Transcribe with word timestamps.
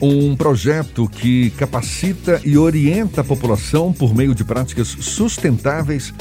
um 0.00 0.36
projeto 0.36 1.08
que 1.08 1.50
capacita 1.50 2.40
e 2.44 2.56
orienta 2.56 3.20
a 3.20 3.24
população 3.24 3.92
por 3.92 4.14
meio 4.14 4.34
de 4.34 4.44
práticas 4.44 4.88
sustentáveis 4.88 6.14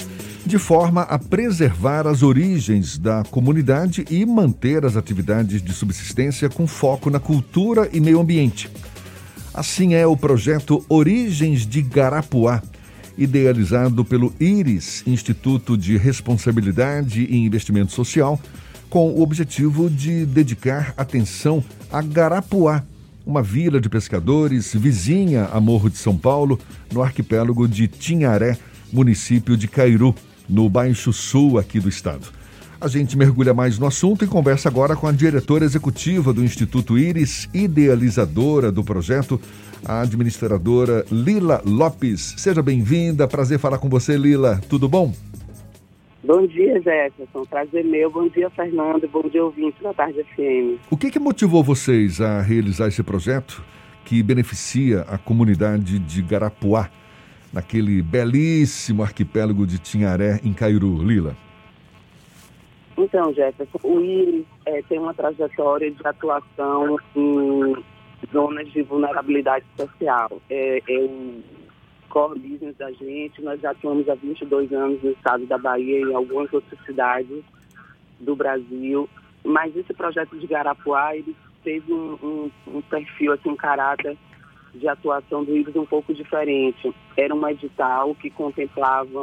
de 0.45 0.57
forma 0.57 1.01
a 1.01 1.19
preservar 1.19 2.07
as 2.07 2.23
origens 2.23 2.97
da 2.97 3.23
comunidade 3.25 4.05
e 4.09 4.25
manter 4.25 4.85
as 4.85 4.95
atividades 4.95 5.61
de 5.61 5.73
subsistência 5.73 6.49
com 6.49 6.65
foco 6.65 7.09
na 7.09 7.19
cultura 7.19 7.89
e 7.91 7.99
meio 7.99 8.19
ambiente. 8.19 8.69
Assim 9.53 9.93
é 9.93 10.07
o 10.07 10.15
projeto 10.15 10.83
Origens 10.87 11.67
de 11.67 11.81
Garapuá, 11.81 12.63
idealizado 13.17 14.05
pelo 14.05 14.33
IRIS, 14.39 15.03
Instituto 15.05 15.77
de 15.77 15.97
Responsabilidade 15.97 17.23
e 17.23 17.37
Investimento 17.37 17.91
Social, 17.91 18.39
com 18.89 19.09
o 19.09 19.21
objetivo 19.21 19.89
de 19.89 20.25
dedicar 20.25 20.93
atenção 20.95 21.63
a 21.91 22.01
Garapuá, 22.01 22.83
uma 23.27 23.43
vila 23.43 23.81
de 23.81 23.89
pescadores 23.89 24.73
vizinha 24.73 25.49
a 25.51 25.59
Morro 25.59 25.89
de 25.89 25.97
São 25.97 26.17
Paulo, 26.17 26.57
no 26.93 27.03
arquipélago 27.03 27.67
de 27.67 27.85
Tinharé, 27.85 28.57
município 28.91 29.57
de 29.57 29.67
Cairu, 29.67 30.15
no 30.47 30.69
Baixo 30.69 31.11
Sul 31.11 31.59
aqui 31.59 31.77
do 31.77 31.89
estado. 31.89 32.27
A 32.79 32.87
gente 32.87 33.17
mergulha 33.17 33.53
mais 33.53 33.77
no 33.77 33.85
assunto 33.85 34.23
e 34.23 34.27
conversa 34.27 34.69
agora 34.69 34.95
com 34.95 35.07
a 35.07 35.11
diretora 35.11 35.65
executiva 35.65 36.31
do 36.31 36.43
Instituto 36.43 36.97
Íris, 36.97 37.49
idealizadora 37.53 38.71
do 38.71 38.83
projeto, 38.83 39.41
a 39.83 40.01
administradora 40.01 41.05
Lila 41.11 41.61
Lopes. 41.65 42.35
Seja 42.37 42.61
bem-vinda, 42.61 43.27
prazer 43.27 43.59
falar 43.59 43.79
com 43.79 43.89
você, 43.89 44.15
Lila. 44.15 44.61
Tudo 44.69 44.87
bom? 44.87 45.13
Bom 46.23 46.47
dia, 46.47 46.81
Jefferson. 46.81 47.45
Prazer 47.45 47.85
meu. 47.85 48.09
Bom 48.09 48.27
dia, 48.27 48.49
Fernando. 48.49 49.07
Bom 49.07 49.23
dia, 49.29 49.43
ouvinte 49.43 49.81
da 49.81 49.93
Tarde 49.93 50.23
FM. 50.23 50.79
O 50.89 50.97
que, 50.97 51.11
que 51.11 51.19
motivou 51.19 51.63
vocês 51.63 52.19
a 52.19 52.41
realizar 52.41 52.87
esse 52.87 53.03
projeto 53.03 53.63
que 54.03 54.23
beneficia 54.23 55.01
a 55.01 55.17
comunidade 55.17 55.99
de 55.99 56.21
Garapuá, 56.21 56.89
naquele 57.53 58.01
belíssimo 58.01 59.03
arquipélago 59.03 59.65
de 59.67 59.77
Tinharé, 59.79 60.39
em 60.43 60.53
Cairu, 60.53 61.03
Lila? 61.03 61.35
Então, 62.97 63.31
Jefferson, 63.31 63.79
o 63.83 63.99
IRIS 63.99 64.45
é, 64.65 64.81
tem 64.89 64.97
uma 64.97 65.13
trajetória 65.13 65.91
de 65.91 66.07
atuação 66.07 66.97
em 67.15 67.75
zonas 68.33 68.71
de 68.71 68.81
vulnerabilidade 68.81 69.65
social. 69.77 70.41
É, 70.49 70.81
é 70.89 70.99
um 70.99 71.41
core 72.17 72.39
business 72.39 72.75
da 72.77 72.91
gente. 72.93 73.43
Nós 73.43 73.63
atuamos 73.63 74.09
há 74.09 74.15
22 74.15 74.73
anos 74.73 75.03
no 75.03 75.11
estado 75.11 75.45
da 75.45 75.55
Bahia 75.55 75.99
e 75.99 76.01
em 76.01 76.15
algumas 76.15 76.51
outras 76.51 76.83
cidades 76.83 77.43
do 78.19 78.35
Brasil. 78.35 79.07
Mas 79.43 79.75
esse 79.77 79.93
projeto 79.93 80.35
de 80.39 80.47
Garapuá, 80.47 81.15
ele 81.15 81.35
teve 81.63 81.93
um, 81.93 82.17
um, 82.23 82.51
um 82.75 82.81
perfil, 82.81 83.33
assim, 83.33 83.49
um 83.49 83.55
caráter 83.55 84.17
de 84.73 84.87
atuação 84.87 85.43
do 85.43 85.55
IRIS 85.55 85.75
um 85.75 85.85
pouco 85.85 86.11
diferente. 86.11 86.91
Era 87.15 87.35
um 87.35 87.47
edital 87.47 88.15
que 88.15 88.31
contemplava 88.31 89.19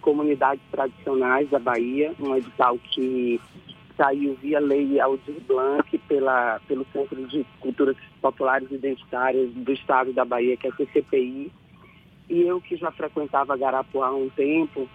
comunidades 0.00 0.64
tradicionais 0.72 1.48
da 1.50 1.60
Bahia, 1.60 2.14
um 2.18 2.34
edital 2.34 2.76
que 2.78 3.40
saiu 3.96 4.36
via 4.42 4.58
lei 4.58 4.98
Aldir 4.98 5.40
Blanc 5.46 5.96
pela, 6.08 6.60
pelo 6.66 6.84
Centro 6.92 7.24
de 7.28 7.46
Culturas 7.60 7.96
Populares 8.20 8.68
Identitárias 8.72 9.52
do 9.52 9.72
Estado 9.72 10.12
da 10.12 10.24
Bahia, 10.24 10.56
que 10.56 10.66
é 10.66 10.70
a 10.70 10.74
CCPI. 10.74 11.52
E 12.28 12.42
eu 12.42 12.60
que 12.60 12.76
já 12.76 12.90
frequentava 12.90 13.56
Garapuá 13.56 14.08
há 14.08 14.14
um 14.14 14.30
tempo, 14.30 14.88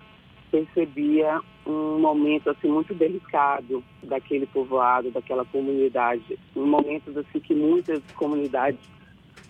percebia 0.52 1.40
um 1.66 2.00
momento 2.00 2.50
assim 2.50 2.68
muito 2.68 2.94
delicado 2.96 3.84
daquele 4.02 4.48
povoado, 4.48 5.12
daquela 5.12 5.46
comunidade, 5.46 6.40
um 6.56 6.66
momento 6.66 7.18
assim 7.20 7.40
que 7.40 7.54
muitas 7.54 8.02
comunidades 8.16 8.80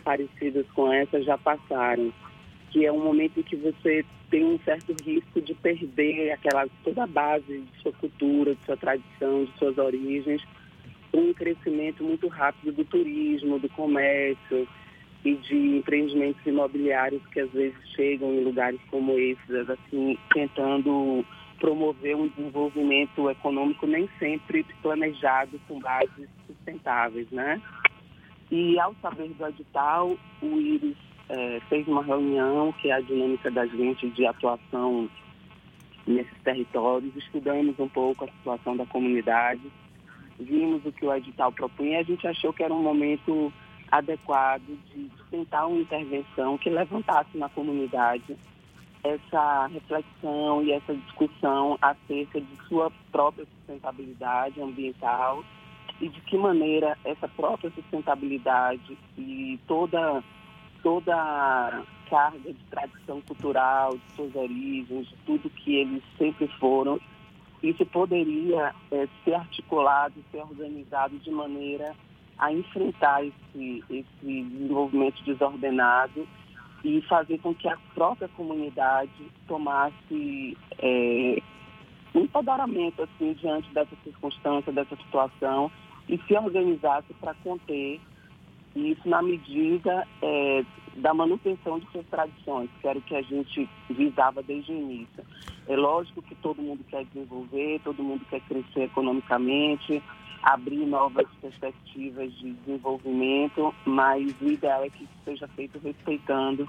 parecidas 0.04 0.66
com 0.72 0.92
essa 0.92 1.22
já 1.22 1.38
passaram, 1.38 2.12
que 2.72 2.86
é 2.86 2.92
um 2.92 3.04
momento 3.04 3.40
em 3.40 3.44
que 3.44 3.56
você 3.56 4.06
tem 4.30 4.44
um 4.44 4.60
certo 4.60 4.96
risco 5.04 5.42
de 5.42 5.54
perder 5.56 6.32
aquela 6.32 6.68
toda 6.84 7.04
a 7.04 7.08
base 7.08 7.60
de 7.60 7.82
sua 7.82 7.94
cultura, 7.94 8.54
de 8.56 8.66
sua 8.66 8.78
tradição, 8.78 9.46
de 9.46 9.58
suas 9.58 9.78
origens, 9.78 10.44
um 11.14 11.34
crescimento 11.34 12.04
muito 12.04 12.28
rápido 12.28 12.72
do 12.72 12.86
turismo, 12.86 13.58
do 13.60 13.70
comércio 13.70 14.68
e 15.24 15.36
de 15.36 15.78
empreendimentos 15.78 16.46
imobiliários 16.46 17.26
que 17.28 17.42
às 17.42 17.52
vezes 17.52 17.78
chegam 17.96 18.34
em 18.34 18.44
lugares 18.44 18.80
como 18.90 19.12
esses, 19.14 19.70
assim, 19.70 20.18
tentando 20.34 21.26
promover 21.60 22.16
um 22.16 22.28
desenvolvimento 22.30 23.30
econômico 23.30 23.86
nem 23.86 24.10
sempre 24.18 24.66
planejado 24.82 25.60
com 25.68 25.80
bases 25.80 26.30
sustentáveis, 26.48 27.30
né? 27.32 27.62
E 28.50 28.80
ao 28.80 28.96
saber 29.02 29.30
do 29.30 29.46
edital, 29.46 30.18
o 30.42 30.60
IRIS 30.60 30.98
é, 31.28 31.60
fez 31.70 31.88
uma 31.88 32.04
reunião, 32.04 32.72
que 32.74 32.90
é 32.90 32.94
a 32.94 33.02
dinâmica 33.02 33.52
da 33.52 33.66
gente 33.66 34.10
de 34.10 34.26
atuação 34.26 35.10
nesses 36.08 36.38
territórios, 36.44 37.16
estudamos 37.16 37.78
um 37.78 37.88
pouco 37.88 38.26
a 38.26 38.28
situação 38.28 38.76
da 38.76 38.86
comunidade, 38.86 39.62
vimos 40.40 40.84
o 40.86 40.92
que 40.92 41.06
o 41.06 41.14
edital 41.14 41.52
propunha 41.52 41.98
e 41.98 42.02
a 42.02 42.04
gente 42.04 42.26
achou 42.26 42.52
que 42.52 42.64
era 42.64 42.74
um 42.74 42.82
momento 42.82 43.54
adequado 43.92 44.64
de, 44.94 45.10
tentar 45.30 45.68
uma 45.68 45.80
intervenção 45.80 46.58
que 46.58 46.70
levantasse 46.70 47.38
na 47.38 47.50
comunidade 47.50 48.36
essa 49.04 49.68
reflexão 49.68 50.64
e 50.64 50.72
essa 50.72 50.94
discussão 50.94 51.78
acerca 51.82 52.42
de 52.42 52.68
sua 52.68 52.92
própria 53.12 53.46
sustentabilidade 53.46 54.62
ambiental 54.62 55.44
e 56.02 56.10
de 56.10 56.20
que 56.22 56.38
maneira 56.38 56.98
essa 57.06 57.28
própria 57.28 57.70
sustentabilidade 57.72 58.98
e 59.18 59.60
toda 59.68 60.24
toda 60.82 61.14
a 61.14 61.84
carga 62.10 62.54
de 62.54 62.64
tradição 62.70 63.22
cultural, 63.22 63.98
de 63.98 64.16
suas 64.16 64.36
origens, 64.36 65.08
de 65.08 65.16
tudo 65.26 65.50
que 65.50 65.76
eles 65.76 66.02
sempre 66.18 66.48
foram, 66.58 67.00
isso 67.62 67.86
poderia 67.86 68.74
é, 68.92 69.08
ser 69.24 69.36
articulado, 69.36 70.14
ser 70.32 70.40
organizado 70.40 71.18
de 71.20 71.30
maneira 71.30 71.94
a 72.40 72.52
enfrentar 72.52 73.24
esse, 73.24 73.84
esse 73.90 74.06
desenvolvimento 74.24 75.22
desordenado 75.24 76.28
e 76.84 77.02
fazer 77.02 77.38
com 77.40 77.54
que 77.54 77.68
a 77.68 77.78
própria 77.94 78.30
comunidade 78.30 79.12
tomasse 79.48 80.58
é, 80.80 81.42
um 82.16 82.22
empoderamento 82.22 83.04
assim, 83.04 83.34
diante 83.34 83.70
dessa 83.74 83.96
circunstância, 84.04 84.72
dessa 84.72 84.96
situação 84.96 85.70
e 86.08 86.18
se 86.26 86.34
organizasse 86.34 87.14
para 87.20 87.34
conter 87.36 88.00
isso 88.76 89.08
na 89.08 89.22
medida 89.22 90.08
é, 90.22 90.64
da 90.96 91.14
manutenção 91.14 91.80
de 91.80 91.88
suas 91.92 92.06
tradições, 92.08 92.70
que 92.82 92.88
era 92.88 92.98
o 92.98 93.02
que 93.02 93.16
a 93.16 93.22
gente 93.22 93.70
visava 93.90 94.42
desde 94.42 94.72
o 94.72 94.76
início. 94.76 95.24
É 95.68 95.76
lógico 95.76 96.22
que 96.22 96.36
todo 96.36 96.62
mundo 96.62 96.84
quer 96.90 97.06
desenvolver, 97.06 97.82
todo 97.84 98.04
mundo 98.04 98.26
quer 98.30 98.42
crescer 98.42 98.84
economicamente, 98.84 100.02
abrir 100.42 100.86
novas 100.86 101.28
perspectivas 101.42 102.32
de 102.40 102.54
desenvolvimento, 102.54 103.74
mas 103.86 104.34
o 104.42 104.48
ideal 104.48 104.84
é 104.84 104.90
que 104.90 105.04
isso 105.04 105.14
seja 105.26 105.48
feito 105.50 105.80
respeitando 105.80 106.68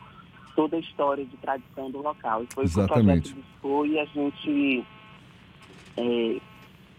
toda 0.56 0.76
a 0.76 0.81
história 0.81 1.25
de 1.25 1.36
tradição 1.36 1.91
do 1.91 2.03
local. 2.03 2.42
E 2.42 2.48
foi 2.53 2.64
Exatamente. 2.64 3.32
o 3.32 3.34
que 3.34 3.41
o 3.41 3.42
projeto 3.42 3.53
buscou 3.53 3.86
e 3.86 3.98
a 3.98 4.04
gente 4.04 4.86
é, 5.97 6.41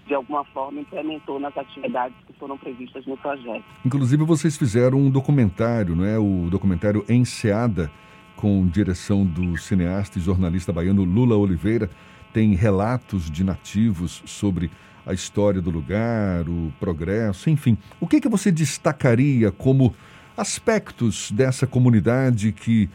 de 0.08 0.16
alguma 0.16 0.44
forma, 0.46 0.82
implementou 0.82 1.40
nas 1.40 1.56
atividades 1.58 2.18
que 2.26 2.34
foram 2.34 2.58
previstas 2.58 3.06
no 3.06 3.16
projeto. 3.18 3.64
Inclusive, 3.86 4.24
vocês 4.26 4.58
fizeram 4.58 4.98
um 4.98 5.10
documentário, 5.10 5.96
não 5.96 6.06
é? 6.06 6.18
O 6.18 6.50
documentário 6.50 7.06
Enseada, 7.08 7.92
com 8.36 8.68
direção 8.68 9.26
do 9.26 9.58
cineasta 9.58 10.20
e 10.20 10.22
jornalista 10.22 10.74
baiano 10.74 11.04
Lula 11.04 11.36
Oliveira. 11.36 11.90
Tem 12.34 12.56
relatos 12.56 13.30
de 13.30 13.44
nativos 13.44 14.22
sobre 14.26 14.72
a 15.06 15.14
história 15.14 15.62
do 15.62 15.70
lugar, 15.70 16.48
o 16.48 16.72
progresso, 16.80 17.50
enfim. 17.50 17.78
O 18.00 18.08
que, 18.08 18.22
que 18.22 18.30
você 18.30 18.52
destacaria 18.52 19.52
como 19.52 19.94
aspectos 20.38 21.32
dessa 21.32 21.68
comunidade 21.68 22.52
que, 22.52 22.90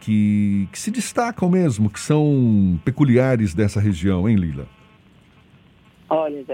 que, 0.00 0.68
que 0.72 0.78
se 0.78 0.90
destacam 0.90 1.48
mesmo, 1.48 1.90
que 1.90 2.00
são 2.00 2.80
peculiares 2.84 3.54
dessa 3.54 3.80
região, 3.80 4.28
hein, 4.28 4.36
Lila? 4.36 4.66
Olha, 6.08 6.44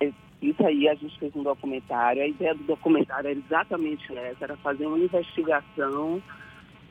é, 0.00 0.12
isso 0.40 0.64
aí 0.64 0.88
a 0.88 0.94
gente 0.94 1.18
fez 1.18 1.34
um 1.34 1.42
documentário. 1.42 2.22
A 2.22 2.26
ideia 2.26 2.54
do 2.54 2.64
documentário 2.64 3.30
era 3.30 3.38
exatamente 3.38 4.16
essa, 4.16 4.44
era 4.44 4.56
fazer 4.58 4.86
uma 4.86 4.98
investigação 4.98 6.22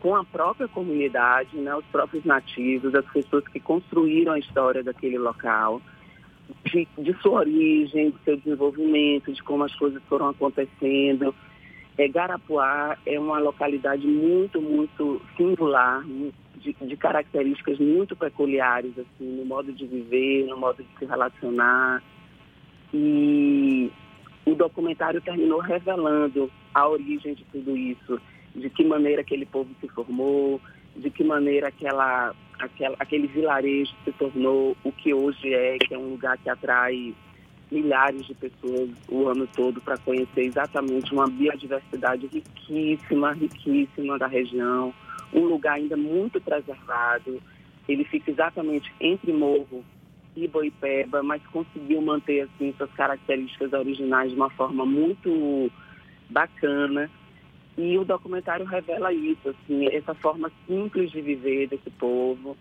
com 0.02 0.16
a 0.16 0.24
própria 0.24 0.68
comunidade, 0.68 1.56
né, 1.58 1.76
os 1.76 1.86
próprios 1.86 2.24
nativos, 2.26 2.94
as 2.94 3.06
pessoas 3.12 3.48
que 3.48 3.60
construíram 3.60 4.34
a 4.34 4.40
história 4.40 4.84
daquele 4.84 5.18
local, 5.18 5.82
de, 6.66 6.88
de 6.98 7.14
sua 7.22 7.40
origem, 7.40 8.12
de 8.12 8.18
seu 8.24 8.38
desenvolvimento, 8.38 9.32
de 9.32 9.42
como 9.44 9.64
as 9.64 9.76
coisas 9.76 10.02
foram 10.04 10.30
acontecendo. 10.30 11.34
É, 11.98 12.08
Garapuá 12.08 12.98
é 13.06 13.20
uma 13.20 13.40
localidade 13.40 14.06
muito, 14.06 14.62
muito 14.62 15.22
singular, 15.38 16.04
de, 16.58 16.74
de, 16.74 16.98
características 16.98 17.80
muito 17.80 18.16
peculiares, 18.16 18.92
assim, 18.98 19.38
no 19.38 19.46
modo 19.46 19.72
de 19.72 19.86
viver, 19.86 20.46
no 20.48 20.58
modo 20.58 20.84
de 20.84 21.00
se 21.00 21.06
relacionar. 21.06 22.04
E 22.94 23.92
o 24.46 24.56
documentário 24.56 25.22
terminou 25.22 25.60
revelando 25.60 26.52
a 26.74 26.88
origem 26.88 27.34
de 27.34 27.46
tudo 27.46 27.76
isso, 27.78 28.20
de 28.54 28.70
que 28.70 28.84
maneira 28.84 29.22
aquele 29.22 29.46
povo 29.46 29.70
se 29.80 29.88
formou, 29.90 30.60
de 30.96 31.10
que 31.10 31.24
maneira 31.24 31.68
aquela, 31.68 32.34
aquela, 32.60 32.96
aquele 33.00 33.28
vilarejo 33.28 33.94
se 34.04 34.12
tornou 34.14 34.76
o 34.84 34.92
que 34.92 35.14
hoje 35.14 35.54
é, 35.54 35.78
que 35.78 35.94
é 35.94 35.98
um 35.98 36.12
lugar 36.12 36.38
que 36.38 36.50
atrai 36.50 37.14
milhares 37.72 38.26
de 38.26 38.34
pessoas 38.34 38.90
o 39.10 39.28
ano 39.28 39.48
todo 39.48 39.82
para 39.82 39.98
conhecer 39.98 40.42
exatamente 40.42 41.14
uma 41.14 41.28
biodiversidade 41.28 42.28
riquíssima, 42.28 43.34
riquíssima 43.34 44.18
da 44.18 44.28
região, 44.28 44.94
um 45.34 45.46
lugar 45.46 45.74
ainda 45.74 45.98
muito 45.98 46.40
preservado. 46.40 47.42
Ele 47.88 48.04
fica 48.06 48.32
exatamente 48.32 48.92
entre 49.00 49.34
Morro 49.34 49.84
e 50.36 50.48
Boipeba, 50.48 51.24
mas 51.24 51.42
conseguiu 51.48 52.02
manter 52.02 52.42
assim 52.42 52.74
suas 52.78 52.92
características 52.92 53.74
originais 53.74 54.32
de 54.32 54.36
uma 54.36 54.50
forma 54.52 54.86
muito 54.86 55.72
bacana. 56.30 57.10
E 57.78 57.98
o 57.98 58.06
documentário 58.06 58.66
revela 58.66 59.12
isso, 59.12 59.50
assim, 59.50 59.88
essa 59.88 60.14
forma 60.16 60.52
simples 60.66 61.12
de 61.12 61.22
viver 61.22 61.68
desse 61.68 61.90
povo, 61.92 62.56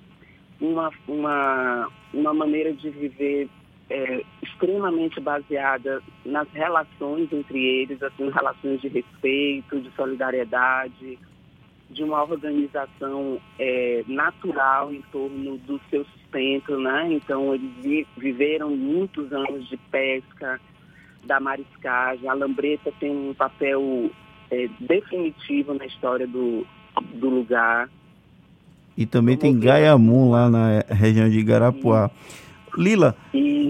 uma, 0.61 0.91
uma, 1.07 1.89
uma 2.13 2.35
maneira 2.35 2.73
de 2.73 2.91
viver 2.91 3.49
é, 3.89 4.25
extremamente 4.43 5.21
baseada 5.21 6.03
nas 6.25 6.49
relações 6.53 7.33
entre 7.33 7.65
eles, 7.65 8.03
assim, 8.03 8.29
relações 8.31 8.81
de 8.81 8.89
respeito, 8.89 9.81
de 9.81 9.91
solidariedade, 9.93 11.19
de 11.91 12.03
uma 12.03 12.23
organização 12.23 13.41
é, 13.59 14.03
natural 14.09 14.93
em 14.93 15.03
torno 15.13 15.59
do 15.59 15.81
seu 15.91 16.05
sustento, 16.05 16.77
né? 16.79 17.13
Então 17.13 17.55
eles 17.55 17.71
vi, 17.81 18.07
viveram 18.17 18.71
muitos 18.71 19.33
anos 19.33 19.69
de 19.69 19.77
pesca, 19.77 20.61
da 21.25 21.41
mariscagem. 21.41 22.29
A 22.29 22.35
lambreta 22.35 22.93
tem 22.99 23.11
um 23.11 23.35
papel 23.35 24.11
é, 24.51 24.69
definitivo 24.81 25.75
na 25.75 25.87
história 25.87 26.27
do, 26.27 26.67
do 27.15 27.29
lugar. 27.29 27.89
E 28.97 29.07
também 29.07 29.37
tem 29.37 29.59
Gaiamun 29.59 30.31
lá 30.31 30.49
na 30.49 30.85
região 30.89 31.29
de 31.29 31.39
Igarapuá. 31.39 32.11
Lila, 32.77 33.17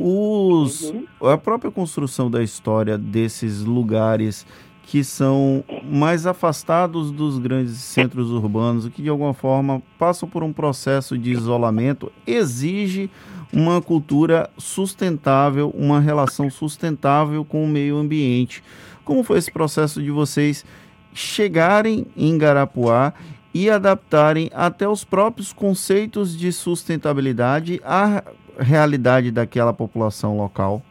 os, 0.00 0.90
uhum. 0.90 1.06
a 1.30 1.36
própria 1.36 1.70
construção 1.70 2.30
da 2.30 2.42
história 2.42 2.96
desses 2.96 3.62
lugares 3.62 4.46
que 4.86 5.02
são 5.02 5.64
mais 5.82 6.26
afastados 6.26 7.10
dos 7.10 7.38
grandes 7.38 7.76
centros 7.78 8.30
urbanos, 8.30 8.88
que 8.88 9.02
de 9.02 9.08
alguma 9.08 9.32
forma 9.32 9.82
passam 9.98 10.28
por 10.28 10.42
um 10.42 10.52
processo 10.52 11.16
de 11.16 11.32
isolamento, 11.32 12.12
exige 12.26 13.10
uma 13.52 13.80
cultura 13.80 14.50
sustentável, 14.58 15.70
uma 15.70 16.00
relação 16.00 16.50
sustentável 16.50 17.44
com 17.44 17.64
o 17.64 17.68
meio 17.68 17.96
ambiente. 17.96 18.62
Como 19.04 19.22
foi 19.22 19.38
esse 19.38 19.50
processo 19.50 20.02
de 20.02 20.10
vocês 20.10 20.64
chegarem 21.12 22.06
em 22.16 22.36
Garapuá 22.36 23.12
e 23.52 23.70
adaptarem 23.70 24.50
até 24.52 24.88
os 24.88 25.04
próprios 25.04 25.52
conceitos 25.52 26.36
de 26.36 26.52
sustentabilidade 26.52 27.80
à 27.84 28.24
realidade 28.58 29.30
daquela 29.30 29.72
população 29.72 30.36
local? 30.36 30.82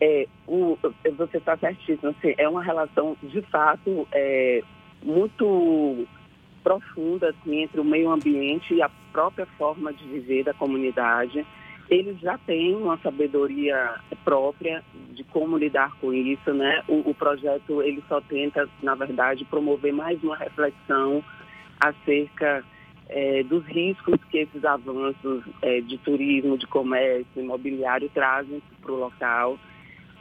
É, 0.00 0.26
o, 0.46 0.76
você 1.16 1.36
está 1.36 1.56
certíssimo. 1.56 2.10
Assim, 2.10 2.34
é 2.36 2.48
uma 2.48 2.62
relação, 2.62 3.16
de 3.22 3.42
fato, 3.42 4.08
é, 4.12 4.62
muito 5.02 6.06
profunda 6.64 7.30
assim, 7.30 7.62
entre 7.62 7.80
o 7.80 7.84
meio 7.84 8.10
ambiente 8.10 8.74
e 8.74 8.82
a 8.82 8.90
própria 9.12 9.46
forma 9.58 9.92
de 9.92 10.04
viver 10.04 10.44
da 10.44 10.54
comunidade 10.54 11.46
eles 11.90 12.20
já 12.20 12.38
têm 12.38 12.76
uma 12.76 12.96
sabedoria 12.98 13.96
própria 14.24 14.82
de 15.10 15.24
como 15.24 15.58
lidar 15.58 15.92
com 16.00 16.14
isso, 16.14 16.54
né? 16.54 16.84
O, 16.86 17.10
o, 17.10 17.14
projeto 17.14 17.82
ele 17.82 18.02
só 18.08 18.20
tenta, 18.20 18.68
na 18.80 18.94
verdade, 18.94 19.44
promover 19.44 19.92
mais 19.92 20.22
uma 20.22 20.36
reflexão 20.36 21.22
acerca 21.80 22.64
é, 23.08 23.42
dos 23.42 23.66
riscos 23.66 24.22
que 24.30 24.38
esses 24.38 24.64
avanços 24.64 25.42
é, 25.62 25.80
de 25.80 25.98
turismo, 25.98 26.56
de 26.56 26.66
comércio, 26.68 27.26
imobiliário 27.42 28.08
trazem 28.14 28.62
para 28.80 28.92
o 28.92 29.00
local, 29.00 29.58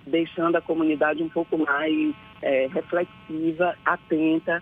deixando 0.07 0.55
a 0.55 0.61
comunidade 0.61 1.21
um 1.21 1.29
pouco 1.29 1.55
mais 1.55 2.15
é, 2.41 2.67
reflexiva, 2.73 3.75
atenta 3.85 4.59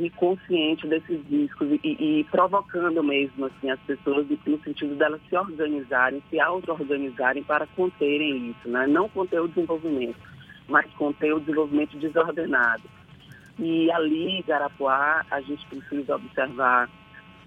e 0.00 0.10
consciente 0.10 0.86
desses 0.86 1.20
riscos 1.28 1.68
e, 1.82 2.20
e, 2.20 2.24
provocando 2.30 3.02
mesmo 3.02 3.46
assim 3.46 3.70
as 3.70 3.80
pessoas 3.80 4.26
no 4.46 4.62
sentido 4.62 4.94
delas 4.94 5.20
se 5.28 5.36
organizarem, 5.36 6.22
se 6.30 6.38
auto-organizarem 6.38 7.42
para 7.42 7.66
conterem 7.68 8.50
isso, 8.50 8.68
né? 8.68 8.86
Não 8.86 9.08
conter 9.08 9.40
o 9.40 9.48
desenvolvimento, 9.48 10.18
mas 10.68 10.86
conter 10.94 11.34
o 11.34 11.40
desenvolvimento 11.40 11.98
desordenado. 11.98 12.84
E 13.58 13.90
ali, 13.90 14.42
Garapuá, 14.46 15.24
a 15.28 15.40
gente 15.40 15.66
precisa 15.66 16.14
observar 16.14 16.88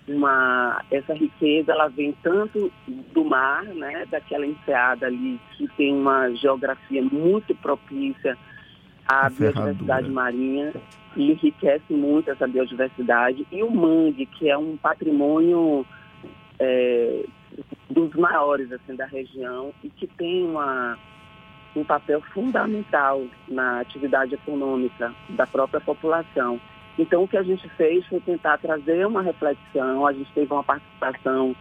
uma 0.08 0.84
essa 0.92 1.14
riqueza, 1.14 1.72
ela 1.72 1.88
vem 1.88 2.12
tanto 2.22 2.72
do 2.88 3.24
mar, 3.24 3.64
né, 3.64 4.06
daquela 4.10 4.46
enseada 4.46 5.06
ali 5.06 5.40
que 5.52 5.68
tem 5.70 5.94
uma 5.94 6.30
geografia 6.32 7.02
muito 7.02 7.56
propícia 7.56 8.38
à 9.12 9.30
biodiversidade 9.30 10.10
marinha 10.10 10.74
e 11.18 11.32
enriquece 11.32 11.92
muito 11.92 12.32
essa 12.32 12.48
biodiversidade. 12.48 13.46
E 13.52 13.62
o 13.62 13.70
mangue, 13.70 14.26
que 14.26 14.50
é 14.50 14.58
um 14.58 14.78
patrimônio 14.78 15.86
é, 16.58 17.26
dos 17.90 18.14
maiores 18.16 18.72
assim, 18.72 18.96
da 18.96 19.06
região 19.06 19.74
e 19.84 19.90
que 19.90 20.08
tem 20.08 20.46
uma, 20.46 20.98
um 21.76 21.84
papel 21.84 22.22
fundamental 22.34 23.26
na 23.48 23.82
atividade 23.82 24.34
econômica 24.34 25.14
da 25.30 25.46
própria 25.46 25.82
população. 25.82 26.60
Então, 26.98 27.24
o 27.24 27.28
que 27.28 27.38
a 27.38 27.44
gente 27.44 27.68
fez 27.70 28.06
foi 28.08 28.20
tentar 28.22 28.58
trazer 28.60 29.06
uma 29.06 29.22
reflexão, 29.22 30.06
a 30.06 30.14
gente 30.14 30.32
teve 30.34 30.52
uma 30.54 30.64
participação 30.64 31.56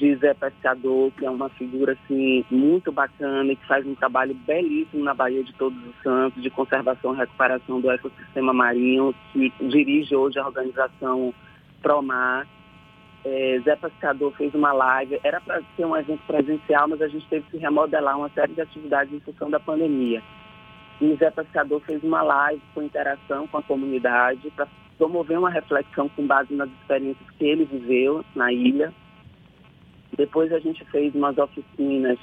de 0.00 0.16
Zé 0.16 0.32
Pescador, 0.32 1.12
que 1.12 1.26
é 1.26 1.30
uma 1.30 1.50
figura 1.50 1.92
assim, 1.92 2.42
muito 2.50 2.90
bacana 2.90 3.52
e 3.52 3.56
que 3.56 3.66
faz 3.66 3.86
um 3.86 3.94
trabalho 3.94 4.34
belíssimo 4.34 5.04
na 5.04 5.12
Bahia 5.12 5.44
de 5.44 5.52
Todos 5.52 5.78
os 5.86 5.94
Santos, 6.02 6.42
de 6.42 6.48
conservação 6.48 7.12
e 7.12 7.18
recuperação 7.18 7.82
do 7.82 7.90
ecossistema 7.90 8.54
marinho, 8.54 9.14
que 9.30 9.52
dirige 9.60 10.16
hoje 10.16 10.38
a 10.38 10.46
organização 10.46 11.34
Promar. 11.82 12.48
É, 13.22 13.60
Zé 13.62 13.76
Pescador 13.76 14.32
fez 14.32 14.54
uma 14.54 14.72
live, 14.72 15.20
era 15.22 15.38
para 15.38 15.60
ser 15.76 15.84
um 15.84 15.94
evento 15.94 16.22
presencial, 16.26 16.88
mas 16.88 17.02
a 17.02 17.08
gente 17.08 17.26
teve 17.28 17.44
que 17.50 17.58
remodelar 17.58 18.16
uma 18.16 18.30
série 18.30 18.54
de 18.54 18.62
atividades 18.62 19.12
em 19.12 19.20
função 19.20 19.50
da 19.50 19.60
pandemia. 19.60 20.22
E 20.98 21.14
Zé 21.16 21.30
Pescador 21.30 21.82
fez 21.82 22.02
uma 22.02 22.22
live 22.22 22.62
com 22.74 22.82
interação 22.82 23.46
com 23.46 23.58
a 23.58 23.62
comunidade 23.62 24.50
para 24.52 24.66
promover 24.96 25.38
uma 25.38 25.50
reflexão 25.50 26.08
com 26.08 26.26
base 26.26 26.54
nas 26.54 26.70
experiências 26.70 27.28
que 27.36 27.44
ele 27.44 27.66
viveu 27.66 28.24
na 28.34 28.50
ilha 28.50 28.94
depois 30.16 30.52
a 30.52 30.58
gente 30.58 30.84
fez 30.86 31.14
umas 31.14 31.36
oficinas 31.38 32.18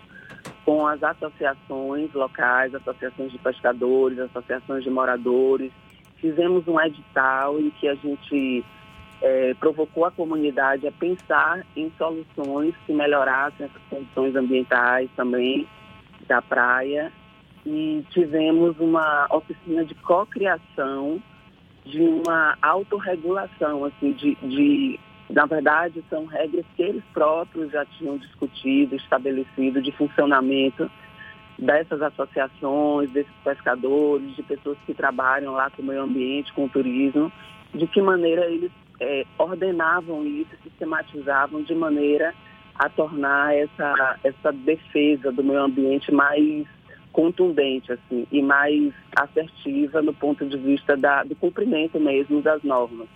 com 0.66 0.86
as 0.86 1.02
associações 1.02 2.12
locais, 2.14 2.76
associações 2.76 3.32
de 3.32 3.38
pescadores, 3.38 4.20
associações 4.20 4.84
de 4.84 4.90
moradores. 4.90 5.72
Fizemos 6.18 6.68
um 6.68 6.80
edital 6.82 7.60
em 7.60 7.70
que 7.70 7.88
a 7.88 7.96
gente 7.96 8.66
é, 9.22 9.54
provocou 9.54 10.06
a 10.06 10.12
comunidade 10.12 10.88
a 10.88 10.92
pensar 10.92 11.66
em 11.76 11.92
soluções 11.98 12.76
que 12.86 12.94
melhorassem 12.94 13.66
essas 13.66 13.82
condições 13.90 14.36
ambientais 14.36 15.10
também 15.16 15.68
da 16.28 16.42
praia. 16.42 17.12
E 17.66 18.04
tivemos 18.12 18.80
uma 18.80 19.28
oficina 19.30 19.84
de 19.84 19.96
cocriação 19.96 21.22
de 21.86 22.02
uma 22.02 22.58
autorregulação, 22.62 23.86
assim, 23.86 24.12
de, 24.12 24.36
de 24.36 25.00
na 25.30 25.46
verdade, 25.46 26.04
são 26.10 26.26
regras 26.26 26.66
que 26.76 26.84
eles 26.84 27.04
próprios 27.14 27.72
já 27.72 27.86
tinham 27.86 28.18
discutido, 28.18 28.96
estabelecido 28.96 29.82
de 29.82 29.92
funcionamento 29.92 30.90
dessas 31.60 32.02
associações, 32.02 33.10
desses 33.12 33.34
pescadores, 33.44 34.36
de 34.36 34.44
pessoas 34.44 34.78
que 34.86 34.94
trabalham 34.94 35.54
lá 35.54 35.70
com 35.70 35.82
o 35.82 35.86
meio 35.86 36.04
ambiente, 36.04 36.54
com 36.54 36.66
o 36.66 36.70
turismo, 36.70 37.32
de 37.74 37.88
que 37.88 38.02
maneira 38.02 38.46
eles 38.46 38.72
é, 39.00 39.26
ordenavam 39.38 40.26
isso, 40.26 40.52
sistematizavam 40.64 41.62
de 41.64 41.76
maneira 41.76 42.34
a 42.76 42.88
tornar 42.88 43.56
essa, 43.56 44.20
essa 44.24 44.52
defesa 44.52 45.32
do 45.32 45.44
meio 45.44 45.64
ambiente 45.64 46.12
mais 46.12 46.66
contundente 47.12 47.92
assim 47.92 48.28
e 48.32 48.42
mais 48.44 48.94
assertiva 49.16 50.02
no 50.04 50.14
ponto 50.14 50.46
de 50.46 50.56
vista 50.58 50.96
da, 50.96 51.24
do 51.24 51.36
cumprimento 51.36 52.00
mesmo 52.00 52.42
das 52.42 52.62
normas. 52.62 53.08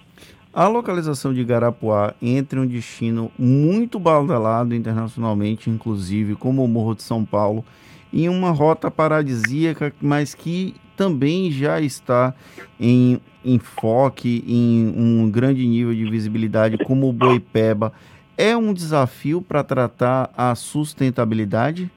A 0.53 0.67
localização 0.67 1.33
de 1.33 1.45
Garapuá 1.45 2.13
entre 2.21 2.59
um 2.59 2.67
destino 2.67 3.31
muito 3.39 3.97
badalado 3.97 4.75
internacionalmente, 4.75 5.69
inclusive 5.69 6.35
como 6.35 6.61
o 6.61 6.67
Morro 6.67 6.93
de 6.93 7.03
São 7.03 7.23
Paulo, 7.23 7.63
e 8.11 8.27
uma 8.27 8.51
rota 8.51 8.91
paradisíaca, 8.91 9.93
mas 10.01 10.35
que 10.35 10.75
também 10.97 11.49
já 11.49 11.79
está 11.79 12.33
em 12.77 13.21
enfoque, 13.45 14.43
em 14.45 14.93
um 14.93 15.31
grande 15.31 15.65
nível 15.65 15.95
de 15.95 16.09
visibilidade, 16.09 16.77
como 16.79 17.07
o 17.07 17.13
Boipeba, 17.13 17.93
é 18.37 18.55
um 18.57 18.73
desafio 18.73 19.41
para 19.41 19.63
tratar 19.63 20.29
a 20.35 20.53
sustentabilidade? 20.53 21.89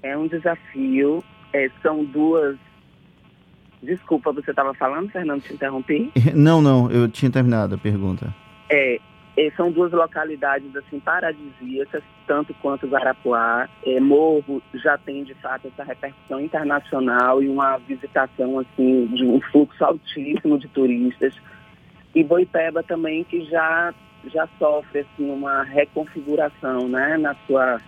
É 0.00 0.16
um 0.16 0.28
desafio. 0.28 1.24
É, 1.52 1.68
são 1.82 2.04
duas 2.04 2.56
Desculpa, 3.84 4.32
você 4.32 4.50
estava 4.50 4.74
falando, 4.74 5.10
Fernando, 5.10 5.42
te 5.42 5.52
interrompi? 5.52 6.10
Não, 6.34 6.60
não, 6.60 6.90
eu 6.90 7.08
tinha 7.08 7.30
terminado 7.30 7.74
a 7.74 7.78
pergunta. 7.78 8.34
É, 8.70 8.98
é, 9.36 9.50
são 9.56 9.70
duas 9.70 9.92
localidades 9.92 10.74
assim 10.76 11.00
paradisíacas, 11.00 12.02
tanto 12.26 12.54
quanto 12.54 12.86
Guarapuá. 12.86 13.68
É, 13.84 14.00
Morro 14.00 14.62
já 14.74 14.96
tem 14.96 15.24
de 15.24 15.34
fato 15.34 15.68
essa 15.68 15.82
repercussão 15.84 16.40
internacional 16.40 17.42
e 17.42 17.48
uma 17.48 17.76
visitação 17.78 18.60
assim 18.60 19.06
de 19.06 19.24
um 19.24 19.40
fluxo 19.40 19.84
altíssimo 19.84 20.58
de 20.58 20.68
turistas. 20.68 21.34
E 22.14 22.22
Boipeba 22.22 22.82
também 22.82 23.24
que 23.24 23.44
já 23.44 23.92
já 24.32 24.48
sofre 24.58 25.00
assim 25.00 25.30
uma 25.30 25.64
reconfiguração, 25.64 26.88
né, 26.88 27.18
na 27.18 27.34
sua 27.46 27.78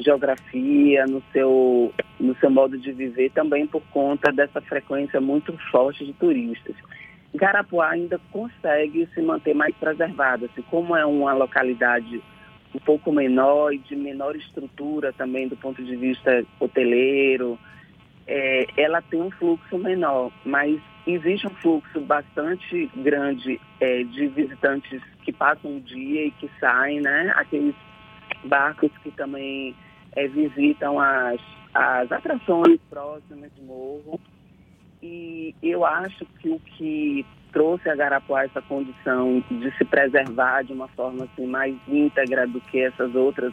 geografia, 0.00 1.06
no 1.06 1.22
seu, 1.32 1.92
no 2.18 2.34
seu 2.36 2.50
modo 2.50 2.78
de 2.78 2.92
viver, 2.92 3.30
também 3.30 3.66
por 3.66 3.82
conta 3.90 4.32
dessa 4.32 4.60
frequência 4.60 5.20
muito 5.20 5.56
forte 5.70 6.04
de 6.04 6.12
turistas. 6.14 6.74
Garapuá 7.34 7.90
ainda 7.90 8.20
consegue 8.32 9.08
se 9.14 9.22
manter 9.22 9.54
mais 9.54 9.74
preservada, 9.76 10.46
assim, 10.46 10.62
como 10.62 10.96
é 10.96 11.06
uma 11.06 11.32
localidade 11.32 12.22
um 12.74 12.78
pouco 12.78 13.12
menor 13.12 13.72
e 13.72 13.78
de 13.78 13.96
menor 13.96 14.36
estrutura 14.36 15.12
também 15.12 15.48
do 15.48 15.56
ponto 15.56 15.82
de 15.82 15.96
vista 15.96 16.44
hoteleiro, 16.58 17.58
é, 18.26 18.66
ela 18.76 19.02
tem 19.02 19.20
um 19.20 19.30
fluxo 19.30 19.76
menor, 19.76 20.30
mas 20.44 20.80
existe 21.06 21.46
um 21.48 21.54
fluxo 21.56 22.00
bastante 22.00 22.88
grande 22.94 23.60
é, 23.80 24.04
de 24.04 24.28
visitantes 24.28 25.02
que 25.24 25.32
passam 25.32 25.76
o 25.76 25.80
dia 25.80 26.26
e 26.26 26.30
que 26.30 26.48
saem, 26.60 27.00
né? 27.00 27.32
Aqueles 27.34 27.74
barcos 28.44 28.90
que 29.02 29.10
também 29.10 29.74
é, 30.16 30.26
visitam 30.28 30.98
as, 30.98 31.40
as 31.74 32.10
atrações 32.10 32.78
próximas 32.88 33.50
de 33.54 33.62
morro. 33.62 34.20
E 35.02 35.54
eu 35.62 35.84
acho 35.84 36.26
que 36.40 36.50
o 36.50 36.58
que 36.58 37.24
trouxe 37.52 37.88
a 37.88 37.94
Garapuá 37.94 38.44
essa 38.44 38.62
condição 38.62 39.42
de 39.50 39.76
se 39.76 39.84
preservar 39.84 40.62
de 40.62 40.72
uma 40.72 40.88
forma 40.88 41.24
assim, 41.24 41.46
mais 41.46 41.74
íntegra 41.88 42.46
do 42.46 42.60
que 42.60 42.80
essas 42.80 43.14
outras 43.14 43.52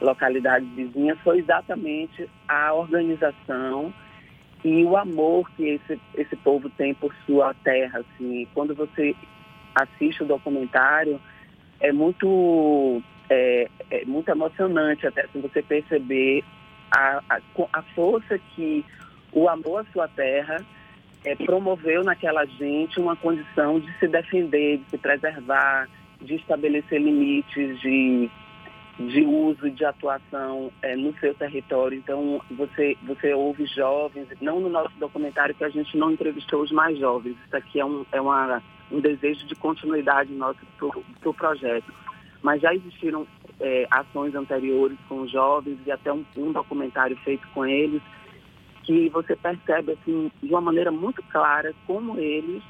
localidades 0.00 0.68
vizinhas 0.70 1.18
foi 1.20 1.38
exatamente 1.38 2.28
a 2.46 2.72
organização 2.72 3.92
e 4.64 4.84
o 4.84 4.96
amor 4.96 5.48
que 5.50 5.64
esse, 5.64 6.00
esse 6.14 6.36
povo 6.36 6.68
tem 6.70 6.94
por 6.94 7.14
sua 7.26 7.54
terra. 7.62 8.00
Assim. 8.00 8.46
Quando 8.54 8.74
você 8.74 9.14
assiste 9.74 10.22
o 10.22 10.26
documentário, 10.26 11.20
é 11.80 11.92
muito 11.92 13.02
é, 13.30 13.68
é 13.90 14.04
muito 14.04 14.30
emocionante 14.30 15.06
até 15.06 15.26
se 15.28 15.38
você 15.38 15.62
perceber 15.62 16.44
a, 16.90 17.22
a, 17.28 17.40
a, 17.72 17.82
força 17.94 18.38
que 18.54 18.84
o 19.32 19.48
amor 19.48 19.80
à 19.80 19.92
sua 19.92 20.08
terra 20.08 20.64
é, 21.24 21.34
promoveu 21.34 22.02
naquela 22.02 22.44
gente 22.46 22.98
uma 22.98 23.16
condição 23.16 23.78
de 23.78 23.92
se 23.98 24.08
defender, 24.08 24.78
de 24.78 24.90
se 24.90 24.98
preservar, 24.98 25.88
de 26.20 26.36
estabelecer 26.36 27.00
limites 27.00 27.78
de, 27.80 28.30
de 28.98 29.22
uso 29.22 29.66
e 29.66 29.70
de 29.70 29.84
atuação 29.84 30.72
é, 30.80 30.96
no 30.96 31.12
seu 31.18 31.34
território. 31.34 31.98
Então, 31.98 32.40
você, 32.50 32.96
você 33.02 33.34
ouve 33.34 33.66
jovens, 33.66 34.28
não 34.40 34.60
no 34.60 34.70
nosso 34.70 34.96
documentário, 34.98 35.54
que 35.54 35.64
a 35.64 35.68
gente 35.68 35.96
não 35.96 36.12
entrevistou 36.12 36.62
os 36.62 36.72
mais 36.72 36.98
jovens, 36.98 37.36
isso 37.46 37.56
aqui 37.56 37.78
é 37.78 37.84
um, 37.84 38.06
é 38.10 38.20
uma, 38.20 38.62
um 38.90 39.00
desejo 39.00 39.46
de 39.46 39.54
continuidade 39.54 40.32
nosso 40.32 40.60
para 40.78 41.28
o 41.28 41.34
projeto 41.34 41.92
mas 42.42 42.60
já 42.60 42.74
existiram 42.74 43.26
é, 43.60 43.86
ações 43.90 44.34
anteriores 44.34 44.98
com 45.08 45.26
jovens 45.26 45.78
e 45.86 45.90
até 45.90 46.12
um, 46.12 46.24
um, 46.36 46.52
documentário 46.52 47.16
feito 47.18 47.46
com 47.48 47.66
eles 47.66 48.00
que 48.84 49.08
você 49.10 49.36
percebe 49.36 49.92
assim 49.92 50.30
de 50.42 50.50
uma 50.50 50.60
maneira 50.60 50.90
muito 50.90 51.22
clara 51.24 51.74
como 51.86 52.18
eles 52.18 52.62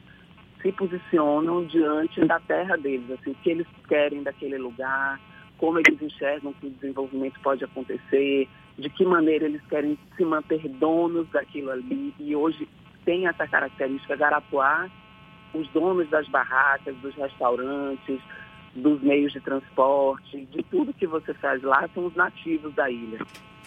se 0.63 0.73
posicionam 0.73 1.65
diante 1.65 2.25
da 2.25 2.41
terra 2.41 2.77
deles, 2.77 3.09
assim, 3.11 3.31
o 3.31 3.35
que 3.37 3.51
eles 3.51 3.67
querem 3.87 4.23
daquele 4.23 4.59
lugar, 4.59 5.21
como 5.57 5.79
eles 5.79 6.01
enxergam 6.03 6.53
que 6.55 6.67
o 6.67 6.71
desenvolvimento 6.71 7.39
pode 7.41 7.65
acontecer, 7.65 8.49
de 8.77 8.91
que 8.91 9.05
maneira 9.05 9.45
eles 9.45 9.63
querem 9.69 9.99
se 10.17 10.25
manter 10.25 10.69
donos 10.69 11.29
daquilo 11.31 11.71
ali. 11.71 12.15
E 12.19 12.35
hoje 12.35 12.69
tem 13.05 13.27
essa 13.27 13.47
característica 13.47 14.17
Garapuá, 14.17 14.89
os 15.55 15.69
donos 15.69 16.09
das 16.11 16.29
barracas, 16.29 16.97
dos 16.97 17.15
restaurantes, 17.15 18.21
dos 18.79 19.01
meios 19.03 19.33
de 19.33 19.41
transporte, 19.41 20.47
de 20.53 20.63
tudo 20.65 20.93
que 20.93 21.07
você 21.07 21.35
faz 21.35 21.63
lá, 21.63 21.89
são 21.95 22.07
os 22.07 22.15
nativos 22.15 22.75
da 22.75 22.91
ilha. 22.91 23.19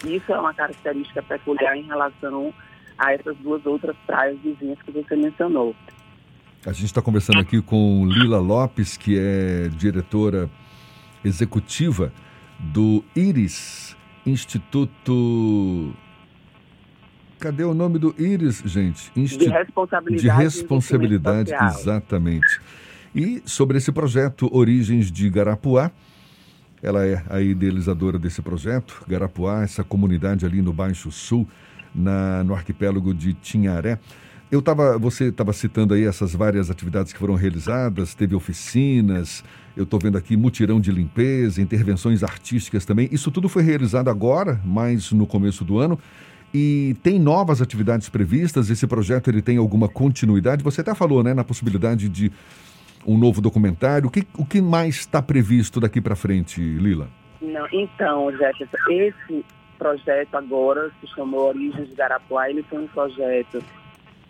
Isso 0.06 0.32
é 0.32 0.40
uma 0.40 0.54
característica 0.54 1.22
peculiar 1.22 1.78
em 1.78 1.84
relação 1.84 2.54
a 2.98 3.14
essas 3.14 3.38
duas 3.38 3.66
outras 3.66 3.96
praias 4.06 4.40
vizinhas 4.40 4.82
que 4.82 4.92
você 4.92 5.16
mencionou. 5.16 5.76
A 6.66 6.72
gente 6.72 6.86
está 6.86 7.02
conversando 7.02 7.40
aqui 7.40 7.62
com 7.62 8.06
Lila 8.06 8.40
Lopes, 8.40 8.96
que 8.96 9.18
é 9.18 9.68
diretora 9.70 10.50
executiva 11.24 12.12
do 12.60 13.04
IRIS, 13.16 13.98
Instituto. 14.26 15.94
Cadê 17.40 17.64
o 17.64 17.74
nome 17.74 17.98
do 17.98 18.14
IRIS, 18.20 18.62
gente? 18.66 19.12
De 19.16 19.50
responsabilidade. 19.50 20.22
De 20.22 20.30
responsabilidade, 20.30 21.52
exatamente. 21.54 22.62
E 23.16 23.42
sobre 23.46 23.78
esse 23.78 23.92
projeto 23.92 24.50
Origens 24.56 25.12
de 25.12 25.30
Garapuá, 25.30 25.92
ela 26.82 27.06
é 27.06 27.24
a 27.30 27.42
idealizadora 27.42 28.18
desse 28.18 28.42
projeto, 28.42 29.04
Garapuá, 29.08 29.64
essa 29.64 29.84
comunidade 29.84 30.46
ali 30.46 30.62
no 30.62 30.72
Baixo 30.74 31.12
Sul, 31.12 31.48
na, 31.94 32.44
no 32.44 32.54
arquipélago 32.54 33.14
de 33.14 33.34
Tinharé. 33.34 34.00
Eu 34.50 34.62
tava, 34.62 34.98
você 34.98 35.26
estava 35.26 35.54
citando 35.54 35.94
aí 35.94 36.04
essas 36.04 36.34
várias 36.34 36.70
atividades 36.70 37.14
que 37.14 37.20
foram 37.20 37.36
realizadas, 37.36 38.16
teve 38.16 38.36
oficinas, 38.36 39.44
eu 39.76 39.84
estou 39.84 40.00
vendo 40.00 40.18
aqui 40.18 40.36
mutirão 40.36 40.80
de 40.80 40.92
limpeza, 40.92 41.62
intervenções 41.62 42.24
artísticas 42.24 42.84
também. 42.84 43.08
Isso 43.12 43.32
tudo 43.32 43.48
foi 43.48 43.64
realizado 43.64 44.10
agora, 44.10 44.60
mais 44.66 45.12
no 45.12 45.26
começo 45.26 45.64
do 45.64 45.80
ano. 45.80 45.98
E 46.54 46.98
tem 47.02 47.18
novas 47.18 47.62
atividades 47.62 48.10
previstas? 48.10 48.70
Esse 48.70 48.86
projeto 48.86 49.30
ele 49.30 49.42
tem 49.42 49.56
alguma 49.56 49.88
continuidade? 49.88 50.64
Você 50.64 50.82
até 50.82 50.94
falou, 50.94 51.24
né, 51.24 51.34
na 51.34 51.46
possibilidade 51.46 52.10
de 52.10 52.30
um 53.06 53.18
novo 53.18 53.42
documentário. 53.42 54.08
O 54.08 54.12
que, 54.12 54.28
o 54.38 54.46
que 54.46 54.62
mais 54.62 54.96
está 54.96 55.22
previsto 55.22 55.80
daqui 55.80 56.02
para 56.02 56.16
frente, 56.16 56.62
Lila? 56.62 57.10
Não, 57.42 57.68
então, 57.72 58.32
Jefferson, 58.32 58.78
esse 58.90 59.46
projeto 59.78 60.36
agora 60.36 60.92
se 61.02 61.08
chamou 61.08 61.48
Origens 61.48 61.90
de 61.90 61.96
Garapuá. 61.96 62.50
Ele 62.50 62.64
foi 62.64 62.84
um 62.84 62.88
projeto 62.88 63.64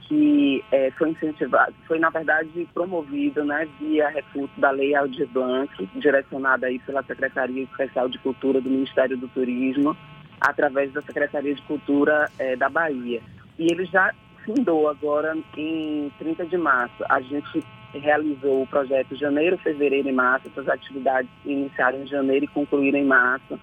que 0.08 0.64
é, 0.72 0.92
foi 0.92 1.12
incentivado, 1.12 1.74
foi 1.88 1.98
na 1.98 2.10
verdade 2.10 2.68
promovido 2.74 3.46
né, 3.46 3.66
via 3.80 4.10
recurso 4.10 4.52
da 4.60 4.70
Lei 4.70 4.94
Aldir 4.94 5.26
Blanc, 5.30 5.72
direcionada 5.96 6.68
aí 6.68 6.80
pela 6.80 7.02
Secretaria 7.04 7.64
Especial 7.64 8.10
de 8.10 8.20
Cultura 8.20 8.60
do 8.60 8.70
Ministério 8.70 9.18
do 9.18 9.30
Turismo, 9.30 9.96
através 10.42 10.92
da 10.92 11.02
Secretaria 11.02 11.56
de 11.56 11.62
Cultura 11.62 12.30
é, 12.38 12.58
da 12.58 12.68
Bahia. 12.68 13.22
E 13.58 13.72
ele 13.72 13.86
já 13.86 14.14
fundou 14.46 14.90
agora 14.90 15.38
em 15.56 16.12
30 16.20 16.46
de 16.46 16.58
março. 16.58 17.06
A 17.08 17.22
gente 17.22 17.64
realizou 18.00 18.64
o 18.64 18.68
projeto 18.68 19.16
janeiro, 19.16 19.58
fevereiro 19.58 20.10
e 20.10 20.14
março. 20.14 20.48
Essas 20.48 20.68
atividades 20.70 21.30
iniciaram 21.46 22.02
em 22.02 22.08
janeiro 22.08 22.46
e 22.46 22.48
concluíram 22.48 23.00
em 23.00 23.06
março. 23.06 23.60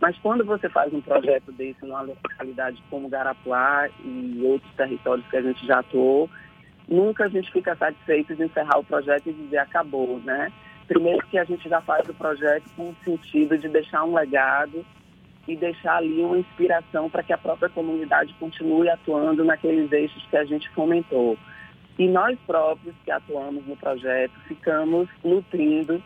Mas 0.00 0.18
quando 0.18 0.44
você 0.44 0.68
faz 0.68 0.92
um 0.92 1.00
projeto 1.00 1.50
desse 1.52 1.84
numa 1.84 2.02
localidade 2.02 2.82
como 2.90 3.08
Garapuá 3.08 3.88
e 4.04 4.40
outros 4.44 4.72
territórios 4.74 5.26
que 5.28 5.36
a 5.36 5.42
gente 5.42 5.64
já 5.66 5.78
atuou, 5.78 6.28
nunca 6.88 7.24
a 7.24 7.28
gente 7.28 7.50
fica 7.50 7.74
satisfeito 7.74 8.34
de 8.34 8.44
encerrar 8.44 8.78
o 8.78 8.84
projeto 8.84 9.28
e 9.28 9.32
dizer 9.32 9.58
acabou, 9.58 10.20
né? 10.24 10.52
Primeiro 10.86 11.26
que 11.28 11.38
a 11.38 11.44
gente 11.44 11.68
já 11.68 11.80
faz 11.80 12.06
o 12.08 12.14
projeto 12.14 12.64
com 12.76 12.90
o 12.90 12.96
sentido 13.02 13.56
de 13.56 13.68
deixar 13.68 14.04
um 14.04 14.14
legado 14.14 14.84
e 15.48 15.56
deixar 15.56 15.96
ali 15.96 16.22
uma 16.22 16.38
inspiração 16.38 17.08
para 17.08 17.22
que 17.22 17.32
a 17.32 17.38
própria 17.38 17.68
comunidade 17.68 18.34
continue 18.38 18.88
atuando 18.88 19.44
naqueles 19.44 19.90
eixos 19.92 20.24
que 20.26 20.36
a 20.36 20.44
gente 20.44 20.68
fomentou. 20.70 21.38
E 21.98 22.08
nós 22.08 22.38
próprios 22.46 22.94
que 23.04 23.10
atuamos 23.10 23.66
no 23.66 23.76
projeto 23.76 24.32
ficamos 24.48 25.08
nutrindo 25.22 26.02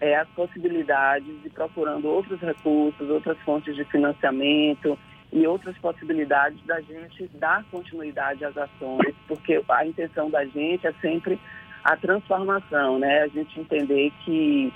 é, 0.00 0.16
as 0.16 0.28
possibilidades 0.28 1.34
e 1.44 1.50
procurando 1.50 2.08
outros 2.08 2.40
recursos, 2.40 3.08
outras 3.08 3.38
fontes 3.40 3.74
de 3.74 3.84
financiamento 3.84 4.98
e 5.32 5.46
outras 5.46 5.76
possibilidades 5.78 6.58
da 6.64 6.80
gente 6.80 7.28
dar 7.34 7.64
continuidade 7.70 8.44
às 8.44 8.56
ações, 8.56 9.14
porque 9.26 9.62
a 9.68 9.86
intenção 9.86 10.30
da 10.30 10.44
gente 10.44 10.86
é 10.86 10.92
sempre 11.00 11.38
a 11.84 11.96
transformação, 11.96 12.98
né? 12.98 13.22
A 13.22 13.28
gente 13.28 13.60
entender 13.60 14.12
que 14.24 14.72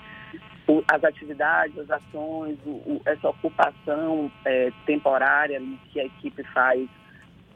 as 0.87 1.03
atividades, 1.03 1.77
as 1.77 1.89
ações, 1.89 2.57
essa 3.05 3.29
ocupação 3.29 4.31
é, 4.45 4.71
temporária 4.85 5.61
que 5.91 5.99
a 5.99 6.05
equipe 6.05 6.43
faz 6.53 6.87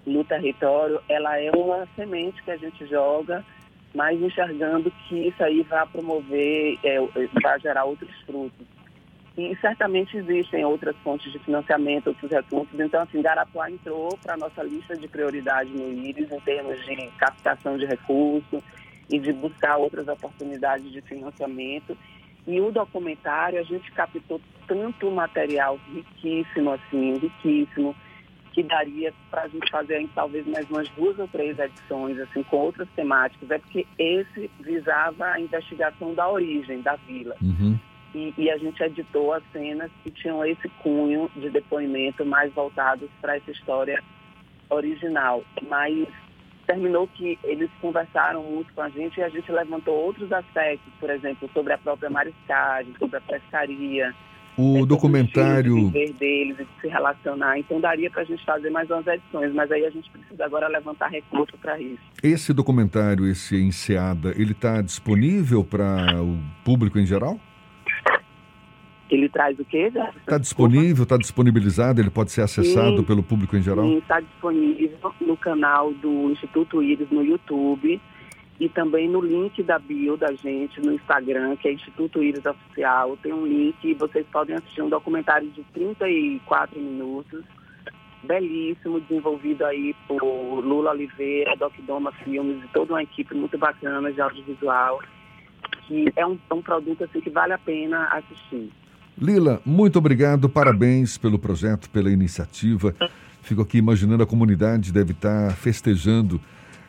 no 0.05 0.23
território, 0.23 1.01
ela 1.09 1.39
é 1.39 1.51
uma 1.51 1.87
semente 1.95 2.43
que 2.43 2.51
a 2.51 2.57
gente 2.57 2.85
joga, 2.85 3.43
mas 3.93 4.21
enxergando 4.21 4.91
que 5.07 5.27
isso 5.27 5.43
aí 5.43 5.63
vai 5.63 5.85
promover, 5.87 6.77
é, 6.83 6.97
vai 7.41 7.59
gerar 7.59 7.85
outros 7.85 8.13
frutos. 8.25 8.67
E 9.37 9.53
certamente 9.57 10.15
existem 10.15 10.63
outras 10.63 10.95
fontes 11.03 11.31
de 11.31 11.39
financiamento, 11.39 12.07
outros 12.07 12.31
recursos. 12.31 12.79
Então, 12.79 13.01
assim, 13.01 13.21
Garapuá 13.21 13.69
entrou 13.69 14.17
para 14.23 14.35
a 14.35 14.37
nossa 14.37 14.63
lista 14.63 14.95
de 14.95 15.07
prioridade 15.09 15.69
no 15.71 15.91
IRIS 15.91 16.31
em 16.31 16.39
termos 16.39 16.85
de 16.85 17.07
captação 17.17 17.77
de 17.77 17.85
recursos 17.85 18.63
e 19.09 19.19
de 19.19 19.33
buscar 19.33 19.75
outras 19.77 20.07
oportunidades 20.07 20.89
de 20.89 21.01
financiamento. 21.01 21.97
E 22.47 22.61
o 22.61 22.71
documentário, 22.71 23.59
a 23.59 23.63
gente 23.63 23.91
captou 23.91 24.39
tanto 24.67 25.11
material 25.11 25.79
riquíssimo, 25.93 26.71
assim, 26.71 27.17
riquíssimo, 27.17 27.93
que 28.55 28.63
daria 28.63 29.13
para 29.29 29.43
a 29.43 29.47
gente 29.49 29.69
fazer 29.69 30.07
talvez 30.15 30.47
mais 30.47 30.67
umas 30.69 30.87
duas 30.91 31.19
ou 31.19 31.27
três 31.27 31.59
edições, 31.59 32.17
assim, 32.17 32.41
com 32.43 32.55
outras 32.55 32.87
temáticas. 32.95 33.51
É 33.51 33.59
porque 33.59 33.85
esse 33.99 34.49
visava 34.61 35.25
a 35.25 35.39
investigação 35.41 36.13
da 36.13 36.29
origem 36.29 36.81
da 36.81 36.95
vila. 36.95 37.35
Uhum 37.41 37.77
e, 38.15 38.33
e, 38.37 38.49
a 38.49 38.57
gente 38.57 38.81
editou 38.81 39.33
as 39.33 39.43
cenas 39.51 39.91
que 40.01 40.09
tinham 40.09 40.43
esse 40.45 40.69
cunho 40.81 41.29
de 41.35 41.49
depoimento 41.49 42.25
mais 42.25 42.53
voltados 42.53 43.09
para 43.19 43.35
essa 43.35 43.51
história 43.51 44.01
original. 44.69 45.43
Mas 45.67 46.07
terminou 46.65 47.09
que 47.09 47.37
eles 47.43 47.69
conversaram 47.81 48.41
muito 48.41 48.73
com 48.73 48.81
a 48.81 48.89
gente 48.89 49.19
e 49.19 49.23
a 49.23 49.27
gente 49.27 49.51
levantou 49.51 49.93
outros 49.93 50.31
aspectos, 50.31 50.93
por 50.97 51.09
exemplo, 51.09 51.49
sobre 51.53 51.73
a 51.73 51.77
própria 51.77 52.09
mariscagem, 52.09 52.95
sobre 52.97 53.17
a 53.17 53.21
pescaria. 53.21 54.15
O 54.57 54.79
né, 54.79 54.85
documentário. 54.85 55.89
Viver 55.89 56.13
deles 56.13 56.57
e 56.59 56.81
se 56.81 56.87
relacionar. 56.87 57.59
Então 57.59 57.79
daria 57.79 58.09
para 58.09 58.21
a 58.21 58.25
gente 58.25 58.43
fazer 58.45 58.69
mais 58.69 58.89
umas 58.89 59.05
edições, 59.07 59.53
mas 59.53 59.71
aí 59.71 59.85
a 59.85 59.89
gente 59.89 60.09
precisa 60.09 60.45
agora 60.45 60.67
levantar 60.67 61.09
recursos 61.09 61.59
para 61.59 61.79
isso. 61.79 62.01
Esse 62.23 62.53
documentário, 62.53 63.27
esse 63.27 63.55
Enseada, 63.55 64.33
ele 64.35 64.51
está 64.51 64.81
disponível 64.81 65.63
para 65.63 66.21
o 66.21 66.39
público 66.63 66.99
em 66.99 67.05
geral? 67.05 67.39
Ele 69.09 69.29
traz 69.29 69.57
o 69.59 69.65
quê? 69.65 69.91
Está 70.17 70.37
disponível, 70.37 71.03
está 71.03 71.17
disponibilizado, 71.17 72.01
ele 72.01 72.09
pode 72.09 72.31
ser 72.31 72.41
acessado 72.41 72.97
sim, 72.97 73.03
pelo 73.03 73.21
público 73.21 73.55
em 73.55 73.61
geral? 73.61 73.85
Sim, 73.85 73.97
está 73.99 74.19
disponível 74.19 75.13
no 75.21 75.37
canal 75.37 75.93
do 75.93 76.31
Instituto 76.31 76.81
Íris 76.81 77.09
no 77.11 77.23
YouTube 77.23 78.01
e 78.59 78.69
também 78.69 79.09
no 79.09 79.19
link 79.19 79.61
da 79.63 79.77
bio 79.77 80.15
da 80.15 80.33
gente 80.33 80.79
no 80.81 80.93
Instagram, 80.93 81.55
que 81.57 81.67
é 81.67 81.73
Instituto 81.73 82.23
Íris 82.23 82.45
Oficial. 82.45 83.17
Tem 83.17 83.33
um 83.33 83.45
link 83.45 83.75
e 83.83 83.93
vocês 83.93 84.25
podem 84.31 84.55
assistir 84.55 84.81
um 84.81 84.89
documentário 84.89 85.49
de 85.49 85.61
34 85.73 86.79
minutos, 86.79 87.43
belíssimo, 88.23 89.01
desenvolvido 89.01 89.65
aí 89.65 89.93
por 90.07 90.23
Lula 90.23 90.91
Oliveira, 90.91 91.55
Doc 91.57 91.73
Doma 91.85 92.11
Filmes 92.23 92.63
e 92.63 92.67
toda 92.69 92.93
uma 92.93 93.03
equipe 93.03 93.35
muito 93.35 93.57
bacana 93.57 94.11
de 94.11 94.21
audiovisual, 94.21 95.01
que 95.87 96.11
é 96.15 96.25
um, 96.25 96.39
é 96.49 96.53
um 96.53 96.61
produto 96.61 97.03
assim, 97.03 97.19
que 97.19 97.29
vale 97.29 97.53
a 97.53 97.57
pena 97.57 98.07
assistir. 98.07 98.71
Lila, 99.17 99.61
muito 99.65 99.99
obrigado, 99.99 100.49
parabéns 100.49 101.17
pelo 101.17 101.39
projeto, 101.39 101.89
pela 101.89 102.09
iniciativa. 102.09 102.95
Fico 103.41 103.61
aqui 103.61 103.77
imaginando 103.77 104.23
a 104.23 104.25
comunidade 104.25 104.91
deve 104.91 105.11
estar 105.11 105.51
festejando 105.55 106.41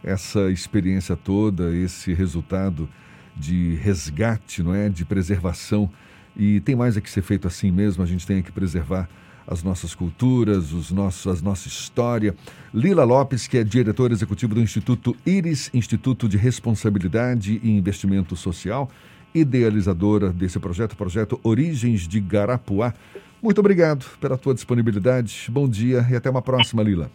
essa 0.03 0.51
experiência 0.51 1.17
toda, 1.17 1.75
esse 1.75 2.13
resultado 2.13 2.89
de 3.37 3.75
resgate, 3.77 4.63
não 4.63 4.75
é, 4.75 4.89
de 4.89 5.05
preservação. 5.05 5.91
E 6.37 6.61
tem 6.61 6.75
mais 6.75 6.97
a 6.97 7.01
que 7.01 7.11
ser 7.11 7.23
feito 7.23 7.47
assim 7.47 7.71
mesmo. 7.71 8.03
A 8.03 8.07
gente 8.07 8.27
tem 8.27 8.43
que 8.43 8.53
preservar 8.53 9.09
as 9.47 9.63
nossas 9.63 9.95
culturas, 9.95 10.73
os 10.73 10.91
nossos, 10.91 11.41
a 11.41 11.45
nossa 11.45 11.69
história. 11.69 12.35
Lila 12.75 13.05
Lopes, 13.05 13.47
que 13.47 13.59
é 13.59 13.65
diretora 13.65 14.13
executiva 14.13 14.55
do 14.55 14.61
Instituto 14.61 15.17
Iris, 15.25 15.71
Instituto 15.73 16.29
de 16.29 16.37
Responsabilidade 16.37 17.61
e 17.63 17.71
Investimento 17.71 18.35
Social 18.37 18.91
idealizadora 19.35 20.33
desse 20.33 20.59
projeto, 20.59 20.97
projeto 20.97 21.39
Origens 21.43 22.09
de 22.09 22.21
Garapuá. 22.21 22.95
Muito 23.43 23.59
obrigado 23.59 24.07
pela 24.19 24.39
tua 24.39 24.55
disponibilidade. 24.55 25.49
Bom 25.51 25.69
dia 25.69 26.07
e 26.11 26.17
até 26.17 26.31
uma 26.31 26.41
próxima, 26.41 26.83
Lila. 26.83 27.11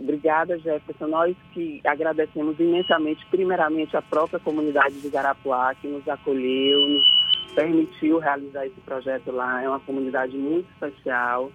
Obrigada, 0.00 0.58
Jefferson. 0.58 1.08
Nós 1.08 1.36
que 1.52 1.80
agradecemos 1.84 2.58
imensamente, 2.58 3.24
primeiramente, 3.26 3.94
a 3.94 4.00
própria 4.00 4.40
comunidade 4.40 4.98
de 4.98 5.10
Garapuá, 5.10 5.74
que 5.74 5.86
nos 5.86 6.08
acolheu, 6.08 6.88
nos 6.88 7.04
permitiu 7.54 8.18
realizar 8.18 8.66
esse 8.66 8.80
projeto 8.80 9.30
lá. 9.30 9.62
É 9.62 9.68
uma 9.68 9.80
comunidade 9.80 10.38
muito 10.38 10.66
especial 10.72 11.52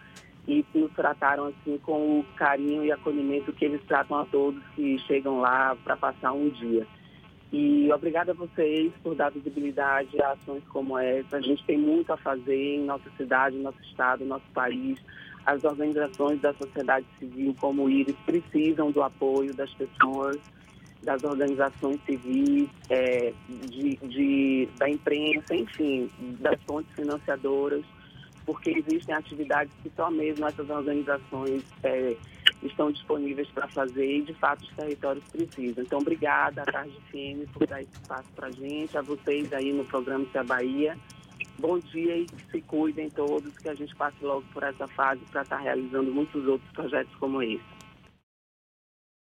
e 0.47 0.63
nos 0.75 0.91
trataram 0.91 1.47
assim 1.47 1.79
com 1.79 2.19
o 2.19 2.25
carinho 2.35 2.85
e 2.85 2.91
acolhimento 2.91 3.51
que 3.51 3.65
eles 3.65 3.81
tratam 3.87 4.19
a 4.19 4.25
todos 4.25 4.61
que 4.75 4.99
chegam 4.99 5.39
lá 5.39 5.75
para 5.83 5.97
passar 5.97 6.31
um 6.33 6.49
dia. 6.49 6.85
E 7.51 7.91
obrigada 7.91 8.31
a 8.31 8.35
vocês 8.35 8.93
por 9.01 9.15
dar 9.15 9.31
visibilidade 9.31 10.21
a 10.21 10.33
ações 10.33 10.63
como 10.65 10.99
essa. 10.99 11.37
A 11.37 11.41
gente 11.41 11.63
tem 11.65 11.79
muito 11.79 12.13
a 12.13 12.17
fazer 12.17 12.75
em 12.75 12.83
nossa 12.83 13.09
cidade, 13.17 13.57
nosso 13.57 13.81
estado, 13.81 14.23
nosso 14.23 14.45
país. 14.53 14.99
As 15.45 15.63
organizações 15.63 16.41
da 16.41 16.53
sociedade 16.55 17.05
civil, 17.19 17.55
como 17.59 17.83
o 17.83 17.89
IRIS, 17.89 18.15
precisam 18.25 18.91
do 18.91 19.03
apoio 19.03 19.53
das 19.53 19.71
pessoas, 19.73 20.39
das 21.03 21.23
organizações 21.23 21.99
civis, 22.05 22.67
é, 22.89 23.31
de, 23.47 23.95
de, 23.97 24.69
da 24.77 24.89
imprensa, 24.89 25.55
enfim, 25.55 26.09
das 26.39 26.59
fontes 26.63 26.93
financiadoras, 26.95 27.85
porque 28.45 28.71
existem 28.71 29.13
atividades 29.13 29.71
que 29.83 29.91
só 29.95 30.09
mesmo 30.09 30.45
essas 30.47 30.69
organizações 30.69 31.63
é, 31.83 32.15
estão 32.63 32.91
disponíveis 32.91 33.47
para 33.49 33.67
fazer 33.67 34.17
e, 34.17 34.21
de 34.23 34.33
fato, 34.33 34.63
os 34.63 34.69
territórios 34.75 35.23
precisam. 35.31 35.83
Então, 35.83 35.99
obrigada 35.99 36.61
à 36.61 36.65
Tarde 36.65 36.93
FM 37.09 37.49
por 37.53 37.67
dar 37.67 37.81
esse 37.81 37.91
espaço 37.93 38.29
para 38.35 38.47
a 38.47 38.51
gente, 38.51 38.97
a 38.97 39.01
vocês 39.01 39.51
aí 39.53 39.71
no 39.71 39.85
programa 39.85 40.25
Se 40.31 40.37
a 40.37 40.43
Bahia. 40.43 40.97
Bom 41.57 41.79
dia 41.79 42.17
e 42.17 42.29
se 42.51 42.61
cuidem 42.61 43.09
todos, 43.11 43.57
que 43.59 43.69
a 43.69 43.75
gente 43.75 43.95
passe 43.95 44.17
logo 44.21 44.43
por 44.53 44.63
essa 44.63 44.87
fase 44.89 45.21
para 45.31 45.41
estar 45.41 45.57
tá 45.57 45.61
realizando 45.61 46.11
muitos 46.11 46.45
outros 46.47 46.71
projetos 46.73 47.15
como 47.15 47.41
esse. 47.41 47.74